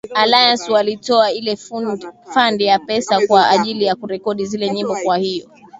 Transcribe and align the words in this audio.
alliance 0.15 0.71
walitoa 0.71 1.31
ile 1.31 1.55
fund 2.33 2.61
ile 2.61 2.79
pesa 2.79 3.27
kwa 3.27 3.49
ajili 3.49 3.85
ya 3.85 3.95
kurekodi 3.95 4.45
zile 4.45 4.69
nyimbo 4.69 4.95
kwa 5.03 5.17
hiyo 5.17 5.49